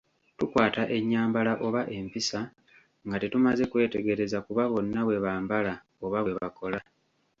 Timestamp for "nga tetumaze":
3.05-3.63